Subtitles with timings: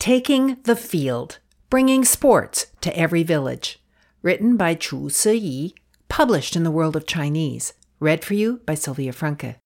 [0.00, 1.40] Taking the Field,
[1.70, 3.82] Bringing Sports to Every Village.
[4.22, 5.72] Written by Chu Siyi,
[6.08, 7.72] published in the World of Chinese.
[7.98, 9.56] Read for you by Sylvia Franke.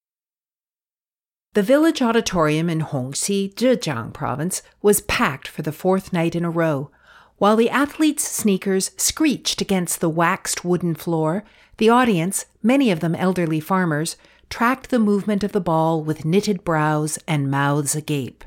[1.52, 6.50] The village auditorium in Hongxi, Zhejiang province, was packed for the fourth night in a
[6.50, 6.90] row.
[7.36, 11.44] While the athletes' sneakers screeched against the waxed wooden floor,
[11.76, 14.16] the audience, many of them elderly farmers,
[14.48, 18.44] tracked the movement of the ball with knitted brows and mouths agape.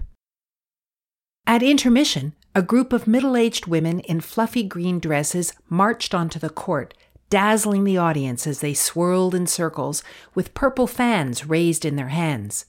[1.47, 6.49] At intermission, a group of middle aged women in fluffy green dresses marched onto the
[6.49, 6.95] court,
[7.29, 12.65] dazzling the audience as they swirled in circles with purple fans raised in their hands.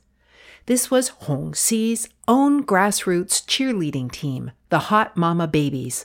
[0.66, 6.04] This was Hongxi's own grassroots cheerleading team, the Hot Mama Babies.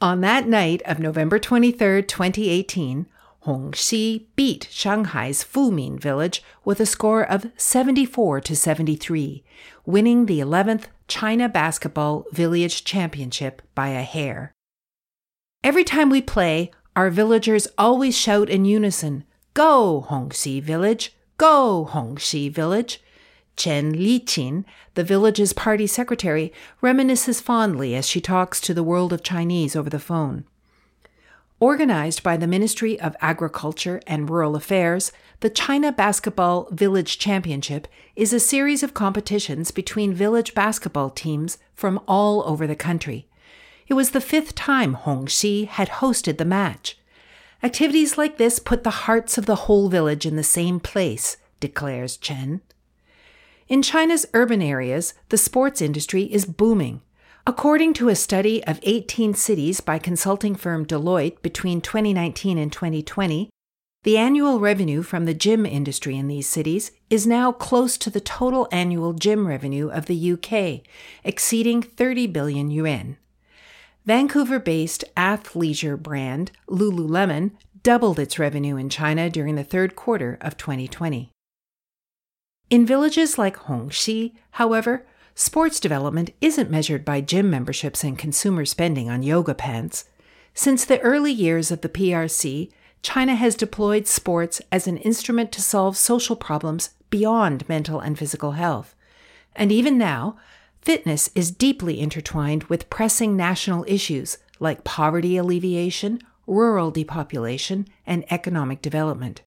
[0.00, 3.06] On that night of November 23, 2018,
[3.44, 9.42] Hongxi beat Shanghai's Fumin village with a score of 74 to 73,
[9.84, 14.52] winning the 11th China Basketball Village Championship by a hair.
[15.62, 19.24] Every time we play, our villagers always shout in unison,
[19.54, 21.14] Go, Hongxi Village!
[21.36, 23.00] Go, Hongxi Village!
[23.56, 26.52] Chen Liqin, the village's party secretary,
[26.82, 30.44] reminisces fondly as she talks to the world of Chinese over the phone.
[31.60, 38.32] Organized by the Ministry of Agriculture and Rural Affairs, the China Basketball Village Championship is
[38.32, 43.28] a series of competitions between village basketball teams from all over the country.
[43.86, 46.98] It was the fifth time Hongxi had hosted the match.
[47.62, 52.16] Activities like this put the hearts of the whole village in the same place, declares
[52.16, 52.62] Chen.
[53.68, 57.00] In China's urban areas, the sports industry is booming.
[57.46, 63.50] According to a study of 18 cities by consulting firm Deloitte between 2019 and 2020,
[64.02, 68.20] the annual revenue from the gym industry in these cities is now close to the
[68.20, 70.86] total annual gym revenue of the UK,
[71.22, 73.18] exceeding 30 billion yuan.
[74.06, 77.50] Vancouver based athleisure brand Lululemon
[77.82, 81.30] doubled its revenue in China during the third quarter of 2020.
[82.70, 89.10] In villages like Hongxi, however, sports development isn't measured by gym memberships and consumer spending
[89.10, 90.04] on yoga pants.
[90.54, 92.70] Since the early years of the PRC,
[93.02, 98.52] China has deployed sports as an instrument to solve social problems beyond mental and physical
[98.52, 98.94] health.
[99.54, 100.36] And even now,
[100.80, 108.80] fitness is deeply intertwined with pressing national issues like poverty alleviation, rural depopulation, and economic
[108.80, 109.42] development.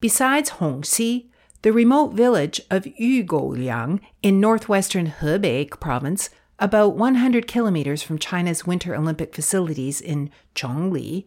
[0.00, 1.28] Besides Hongxi,
[1.62, 8.94] the remote village of Yugouliang in northwestern Hebei province, about 100 kilometers from China's Winter
[8.94, 11.24] Olympic facilities in Chongli,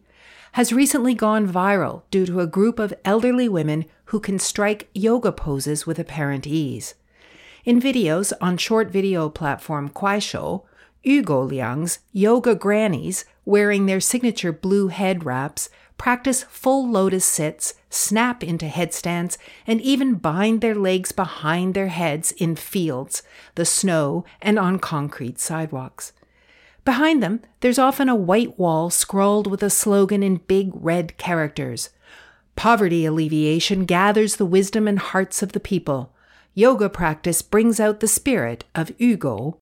[0.52, 5.32] has recently gone viral due to a group of elderly women who can strike yoga
[5.32, 6.94] poses with apparent ease.
[7.64, 10.64] In videos on short video platform Kuaishou,
[11.04, 15.68] Yugouliang's yoga grannies, wearing their signature blue head wraps,
[16.02, 22.32] practice full lotus sits, snap into headstands, and even bind their legs behind their heads
[22.32, 23.22] in fields,
[23.54, 26.12] the snow, and on concrete sidewalks.
[26.84, 31.90] Behind them, there's often a white wall scrawled with a slogan in big red characters
[32.56, 36.12] Poverty alleviation gathers the wisdom and hearts of the people.
[36.52, 39.56] Yoga practice brings out the spirit of Yugou.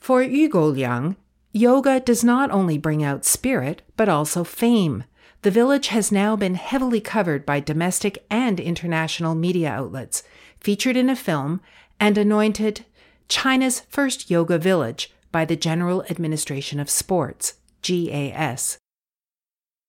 [0.00, 1.14] For Yugouliang,
[1.52, 5.04] yoga does not only bring out spirit, but also fame.
[5.42, 10.22] The village has now been heavily covered by domestic and international media outlets,
[10.60, 11.62] featured in a film,
[11.98, 12.84] and anointed
[13.28, 18.76] China's first yoga village by the General Administration of Sports, GAS.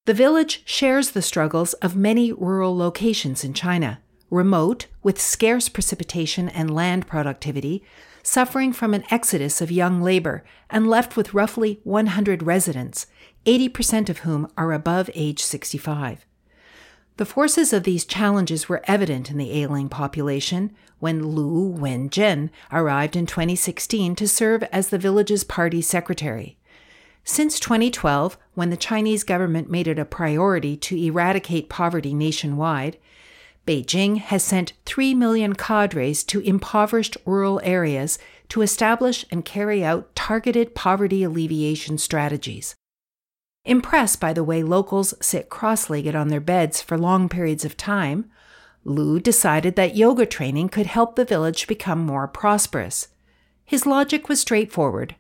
[0.06, 4.00] The village shares the struggles of many rural locations in China,
[4.30, 7.84] remote, with scarce precipitation and land productivity,
[8.24, 13.08] suffering from an exodus of young labor and left with roughly 100 residents,
[13.46, 16.26] 80% of whom are above age 65.
[17.18, 23.16] The forces of these challenges were evident in the ailing population when Lu Wenjin arrived
[23.16, 26.58] in 2016 to serve as the village's party secretary.
[27.24, 32.98] Since 2012, when the Chinese government made it a priority to eradicate poverty nationwide,
[33.68, 38.18] Beijing has sent 3 million cadres to impoverished rural areas
[38.50, 42.76] to establish and carry out targeted poverty alleviation strategies.
[43.66, 47.78] Impressed by the way locals sit cross legged on their beds for long periods of
[47.78, 48.30] time,
[48.84, 53.10] Lu decided that yoga training could help the village become more prosperous.
[53.64, 55.16] His logic was straightforward.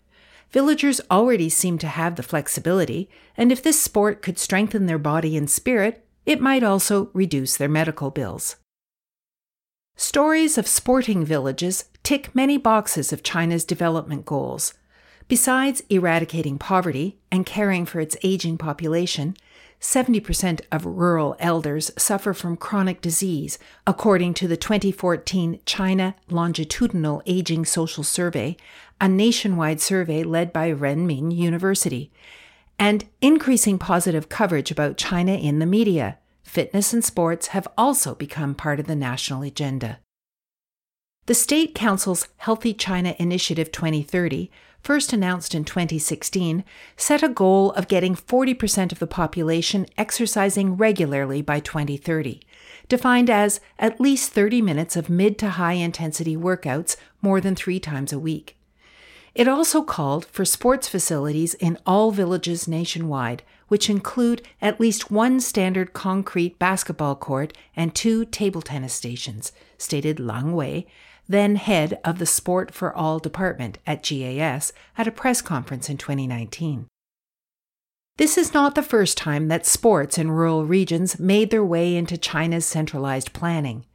[0.49, 5.37] Villagers already seemed to have the flexibility, and if this sport could strengthen their body
[5.37, 8.57] and spirit, it might also reduce their medical bills.
[9.95, 14.73] Stories of sporting villages tick many boxes of China's development goals.
[15.31, 19.37] Besides eradicating poverty and caring for its aging population,
[19.79, 23.57] 70% of rural elders suffer from chronic disease,
[23.87, 28.57] according to the 2014 China Longitudinal Aging Social Survey,
[28.99, 32.11] a nationwide survey led by Renmin University,
[32.77, 36.17] and increasing positive coverage about China in the media.
[36.43, 39.99] Fitness and sports have also become part of the national agenda.
[41.27, 44.49] The State Council's Healthy China Initiative 2030
[44.81, 46.63] first announced in 2016,
[46.97, 52.41] set a goal of getting 40% of the population exercising regularly by 2030,
[52.89, 57.79] defined as at least 30 minutes of mid to high intensity workouts more than three
[57.79, 58.57] times a week.
[59.33, 65.39] It also called for sports facilities in all villages nationwide, which include at least one
[65.39, 70.85] standard concrete basketball court and two table tennis stations, stated Lang Wei,
[71.31, 75.97] then head of the Sport for All department at GAS, at a press conference in
[75.97, 76.87] 2019.
[78.17, 82.17] This is not the first time that sports in rural regions made their way into
[82.17, 83.85] China's centralized planning.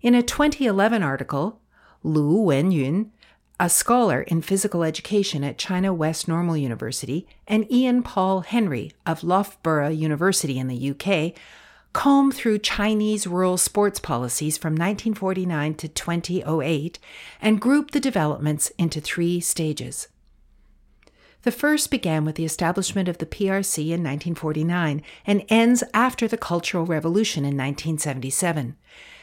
[0.00, 1.60] In a 2011 article,
[2.02, 3.10] Lu Wenyun,
[3.58, 9.24] a scholar in physical education at China West Normal University, and Ian Paul Henry of
[9.24, 11.34] Loughborough University in the UK
[11.96, 16.98] comb through Chinese rural sports policies from 1949 to 2008
[17.40, 20.08] and group the developments into three stages.
[21.40, 26.36] The first began with the establishment of the PRC in 1949 and ends after the
[26.36, 28.76] Cultural Revolution in 1977,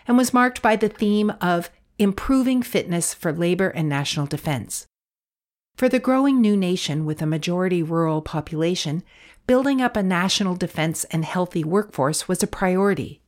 [0.07, 4.87] and was marked by the theme of improving fitness for labor and national defense.
[5.75, 9.03] For the growing new nation with a majority rural population,
[9.47, 13.21] building up a national defense and healthy workforce was a priority.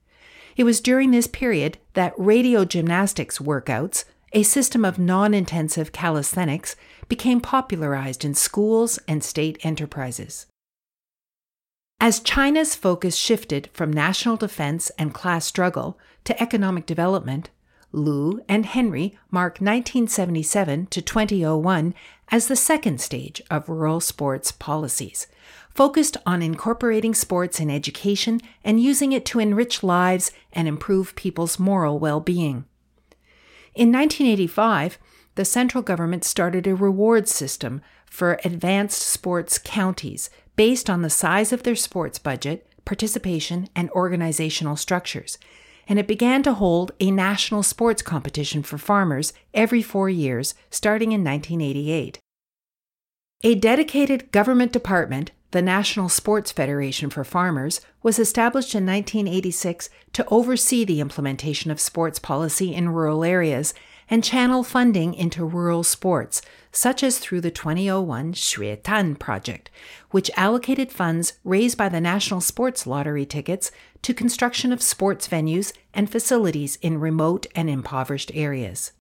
[0.55, 6.75] It was during this period that radio gymnastics workouts, a system of non intensive calisthenics,
[7.07, 10.45] became popularized in schools and state enterprises.
[11.99, 17.49] As China's focus shifted from national defense and class struggle to economic development,
[17.91, 21.93] Lu and Henry mark 1977 to 2001
[22.29, 25.27] as the second stage of rural sports policies,
[25.75, 31.59] focused on incorporating sports in education and using it to enrich lives and improve people's
[31.59, 32.65] moral well being.
[33.75, 34.97] In 1985,
[35.35, 41.51] the central government started a reward system for advanced sports counties based on the size
[41.51, 45.37] of their sports budget, participation, and organizational structures.
[45.89, 51.11] And it began to hold a national sports competition for farmers every four years, starting
[51.11, 52.17] in 1988.
[53.43, 60.27] A dedicated government department the National Sports Federation for Farmers was established in 1986 to
[60.27, 63.73] oversee the implementation of sports policy in rural areas
[64.09, 66.41] and channel funding into rural sports,
[66.73, 69.71] such as through the 2001 Xue Tan project,
[70.11, 73.71] which allocated funds raised by the National Sports Lottery tickets
[74.01, 78.91] to construction of sports venues and facilities in remote and impoverished areas.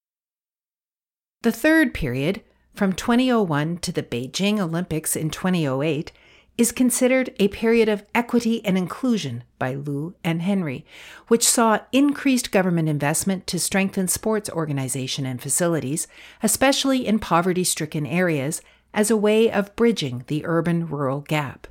[1.42, 2.42] The third period,
[2.74, 6.12] from 2001 to the Beijing Olympics in 2008,
[6.56, 10.84] is considered a period of equity and inclusion by Lu and Henry,
[11.28, 16.06] which saw increased government investment to strengthen sports organization and facilities,
[16.42, 21.66] especially in poverty stricken areas, as a way of bridging the urban rural gap.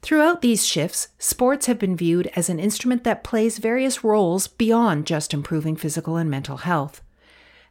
[0.00, 5.06] Throughout these shifts, sports have been viewed as an instrument that plays various roles beyond
[5.06, 7.02] just improving physical and mental health.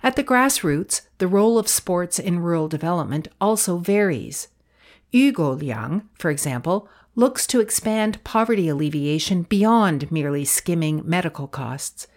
[0.03, 4.50] At the grassroots, the role of sports in rural development also varies.
[5.14, 12.08] Yugouliang, for example, looks to expand poverty alleviation beyond merely skimming medical costs.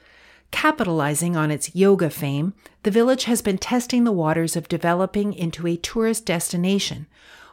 [0.50, 5.66] Capitalizing on its yoga fame, the village has been testing the waters of developing into
[5.66, 7.06] a tourist destination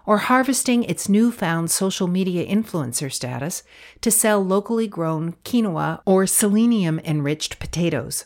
[0.06, 3.62] or harvesting its newfound social media influencer status
[4.02, 8.26] to sell locally grown quinoa or selenium enriched potatoes.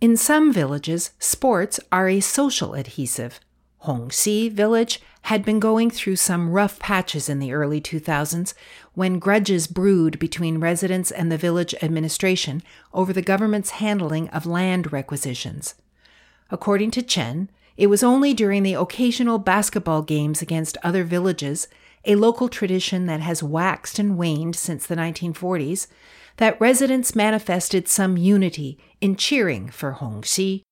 [0.00, 3.40] In some villages, sports are a social adhesive.
[3.84, 8.54] Hongxi village had been going through some rough patches in the early 2000s
[8.94, 12.62] when grudges brewed between residents and the village administration
[12.92, 15.74] over the government's handling of land requisitions.
[16.50, 21.68] According to Chen, It was only during the occasional basketball games against other villages,
[22.04, 25.86] a local tradition that has waxed and waned since the 1940s,
[26.36, 30.62] that residents manifested some unity in cheering for Hongxi.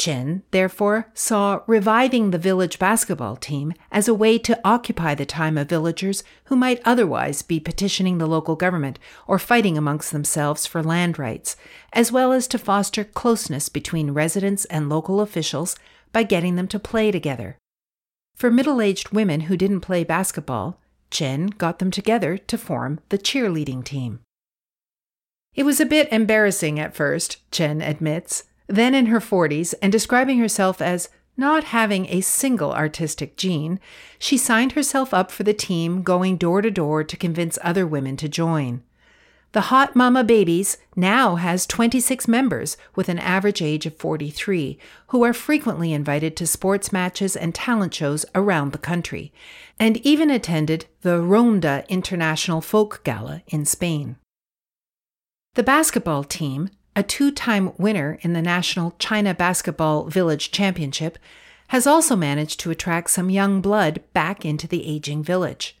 [0.00, 5.58] Chen, therefore, saw reviving the village basketball team as a way to occupy the time
[5.58, 10.82] of villagers who might otherwise be petitioning the local government or fighting amongst themselves for
[10.82, 11.54] land rights,
[11.92, 15.76] as well as to foster closeness between residents and local officials
[16.12, 17.58] by getting them to play together.
[18.34, 20.80] For middle aged women who didn't play basketball,
[21.10, 24.20] Chen got them together to form the cheerleading team.
[25.54, 30.38] It was a bit embarrassing at first, Chen admits, then in her 40s and describing
[30.38, 33.80] herself as not having a single artistic gene,
[34.18, 38.16] she signed herself up for the team, going door to door to convince other women
[38.16, 38.82] to join.
[39.52, 45.24] The Hot Mama Babies now has 26 members with an average age of 43, who
[45.24, 49.32] are frequently invited to sports matches and talent shows around the country,
[49.76, 54.16] and even attended the Ronda International Folk Gala in Spain.
[55.54, 61.18] The basketball team, a two time winner in the National China Basketball Village Championship,
[61.68, 65.78] has also managed to attract some young blood back into the aging village.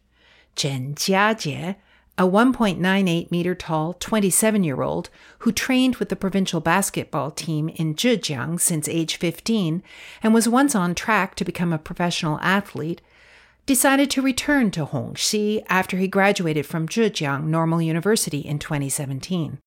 [0.56, 1.76] Chen Jiajie,
[2.16, 5.10] a 1.98 meter tall 27 year old
[5.40, 9.82] who trained with the provincial basketball team in Zhejiang since age 15
[10.22, 13.02] and was once on track to become a professional athlete,
[13.66, 19.58] decided to return to Hongxi after he graduated from Zhejiang Normal University in 2017.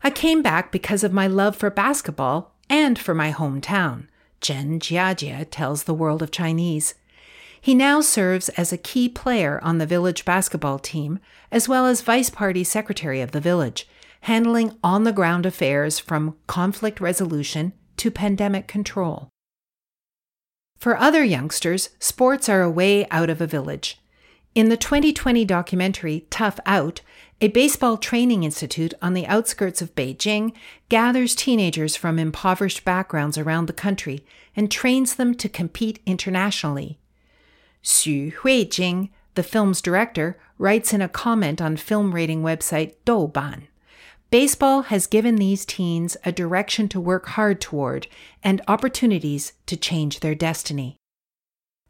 [0.00, 4.06] I came back because of my love for basketball and for my hometown,
[4.40, 6.94] Chen Jiajie tells the World of Chinese.
[7.60, 11.18] He now serves as a key player on the village basketball team,
[11.50, 13.88] as well as vice party secretary of the village,
[14.22, 19.28] handling on the ground affairs from conflict resolution to pandemic control.
[20.76, 23.98] For other youngsters, sports are a way out of a village.
[24.58, 27.00] In the 2020 documentary Tough Out,
[27.40, 30.52] a baseball training institute on the outskirts of Beijing
[30.88, 34.24] gathers teenagers from impoverished backgrounds around the country
[34.56, 36.98] and trains them to compete internationally.
[37.84, 43.68] Xu Huijing, the film's director, writes in a comment on film rating website Douban.
[44.32, 48.08] Baseball has given these teens a direction to work hard toward
[48.42, 50.96] and opportunities to change their destiny.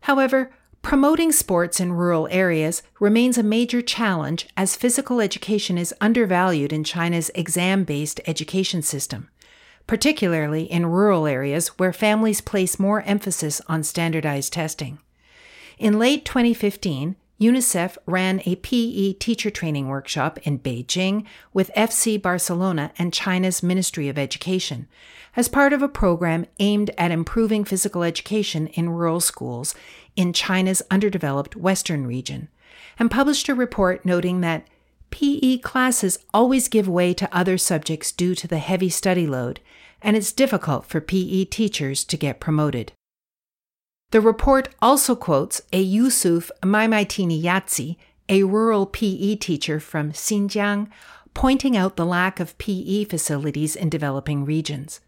[0.02, 0.50] However,
[0.88, 6.82] promoting sports in rural areas remains a major challenge as physical education is undervalued in
[6.82, 9.28] China's exam based education system,
[9.86, 14.98] particularly in rural areas where families place more emphasis on standardized testing.
[15.78, 22.92] In late 2015, UNICEF ran a PE teacher training workshop in Beijing with FC Barcelona
[22.98, 24.88] and China's Ministry of Education
[25.36, 29.74] as part of a program aimed at improving physical education in rural schools
[30.16, 32.48] in China's underdeveloped Western region,
[32.98, 34.66] and published a report noting that
[35.10, 39.60] PE classes always give way to other subjects due to the heavy study load,
[40.02, 42.92] and it's difficult for PE teachers to get promoted.
[44.10, 47.96] The report also quotes a Yusuf Maimaitini Yatsi,
[48.28, 50.88] a rural PE teacher from Xinjiang,
[51.34, 55.00] pointing out the lack of PE facilities in developing regions.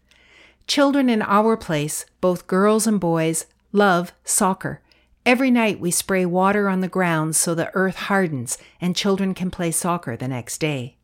[0.67, 4.81] Children in our place, both girls and boys, love soccer.
[5.25, 9.49] Every night we spray water on the ground so the earth hardens and children can
[9.49, 10.97] play soccer the next day.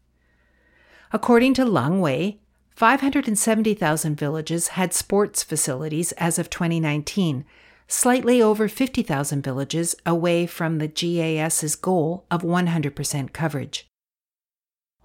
[1.12, 2.38] According to Lang Wei,
[2.75, 7.44] 570,000 villages had sports facilities as of 2019,
[7.88, 13.88] slightly over 50,000 villages away from the GAS's goal of 100% coverage.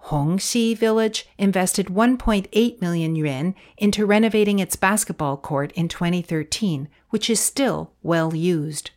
[0.07, 7.39] Hongxi Village invested 1.8 million yuan into renovating its basketball court in 2013, which is
[7.39, 8.91] still well used.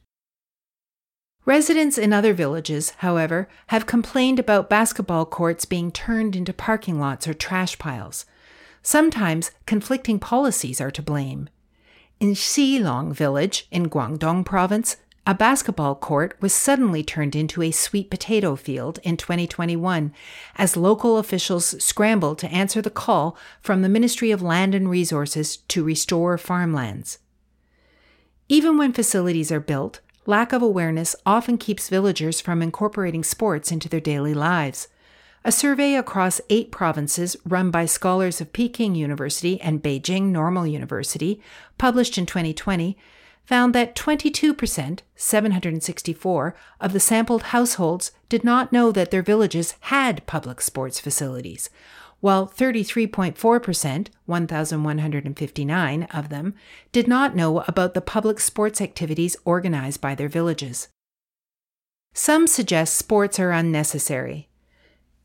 [1.45, 7.28] Residents in other villages, however, have complained about basketball courts being turned into parking lots
[7.28, 8.26] or trash piles.
[8.83, 11.49] Sometimes conflicting policies are to blame.
[12.19, 14.97] In Xilong village in Guangdong province,
[15.27, 20.15] a basketball court was suddenly turned into a sweet potato field in 2021
[20.55, 25.59] as local officials scrambled to answer the call from the Ministry of Land and Resources
[25.69, 27.19] to restore farmlands.
[28.49, 33.91] Even when facilities are built, lack of awareness often keeps villagers from incorporating sports into
[33.91, 34.89] their daily lives.
[35.47, 41.41] A survey across eight provinces run by scholars of Peking University and Beijing Normal University,
[41.79, 42.99] published in 2020,
[43.45, 50.26] found that 22%, 764, of the sampled households did not know that their villages had
[50.26, 51.71] public sports facilities,
[52.19, 56.55] while 33.4%, 1,159 of them,
[56.91, 60.88] did not know about the public sports activities organized by their villages.
[62.15, 64.49] Some suggest sports are unnecessary.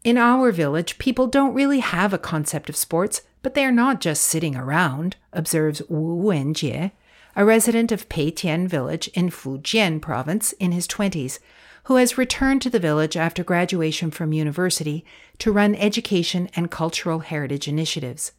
[0.03, 4.01] In our village, people don't really have a concept of sports, but they are not
[4.01, 6.91] just sitting around, observes Wu Wenjie,
[7.35, 11.37] a resident of Peitian village in Fujian province in his 20s,
[11.83, 15.05] who has returned to the village after graduation from university
[15.37, 18.31] to run education and cultural heritage initiatives.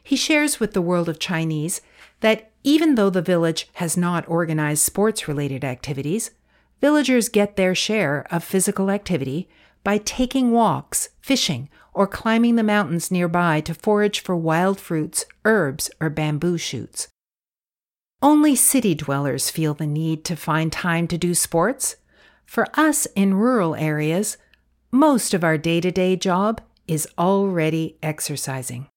[0.00, 1.80] He shares with the world of Chinese
[2.20, 6.30] that even though the village has not organized sports related activities,
[6.80, 9.48] villagers get their share of physical activity
[9.86, 15.88] by taking walks, fishing, or climbing the mountains nearby to forage for wild fruits, herbs,
[16.00, 17.06] or bamboo shoots.
[18.20, 21.94] Only city dwellers feel the need to find time to do sports.
[22.44, 24.38] For us in rural areas,
[24.90, 28.88] most of our day to day job is already exercising.